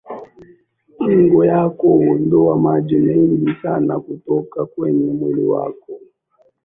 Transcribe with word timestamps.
figo 0.97 1.45
yako 1.45 1.87
huondoa 1.87 2.57
maji 2.57 2.97
mengi 2.97 3.55
sana 3.61 3.99
kutoka 3.99 4.65
kwenye 4.65 5.11
mwili 5.11 5.43
wako 5.45 5.99